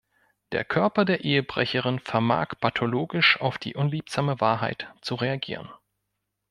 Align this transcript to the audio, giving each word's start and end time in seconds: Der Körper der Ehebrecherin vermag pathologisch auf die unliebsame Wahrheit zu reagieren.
Der 0.51 0.65
Körper 0.65 1.05
der 1.05 1.23
Ehebrecherin 1.25 1.99
vermag 1.99 2.55
pathologisch 2.59 3.39
auf 3.39 3.59
die 3.59 3.75
unliebsame 3.75 4.41
Wahrheit 4.41 4.91
zu 5.01 5.13
reagieren. 5.13 5.69